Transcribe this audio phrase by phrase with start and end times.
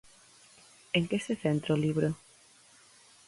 [0.97, 2.09] En que se centra o libro?